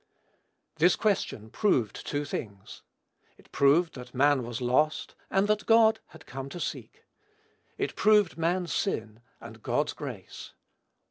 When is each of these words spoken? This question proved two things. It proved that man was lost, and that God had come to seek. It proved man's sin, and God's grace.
This 0.77 0.95
question 0.95 1.51
proved 1.51 2.07
two 2.07 2.25
things. 2.25 2.81
It 3.37 3.51
proved 3.51 3.93
that 3.93 4.15
man 4.15 4.41
was 4.41 4.59
lost, 4.59 5.13
and 5.29 5.47
that 5.47 5.67
God 5.67 5.99
had 6.07 6.25
come 6.25 6.49
to 6.49 6.59
seek. 6.59 7.03
It 7.77 7.95
proved 7.95 8.35
man's 8.35 8.73
sin, 8.73 9.19
and 9.39 9.61
God's 9.61 9.93
grace. 9.93 10.53